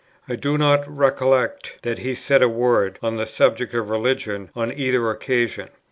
[0.27, 4.73] I do not recollect that he said a word on the subject of religion on
[4.73, 5.69] either occasion.